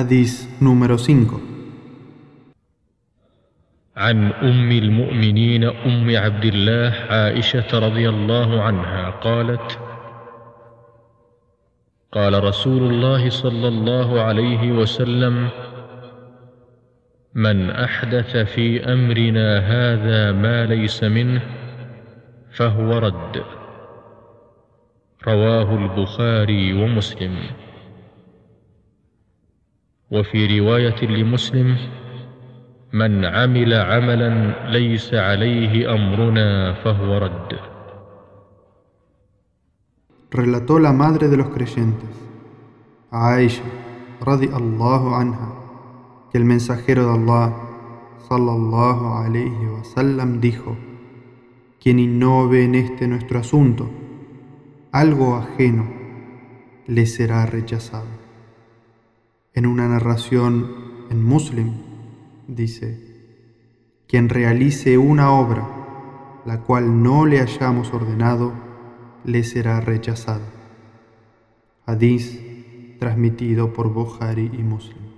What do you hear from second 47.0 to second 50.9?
de Allah, sallallahu alayhi wa sallam, dijo,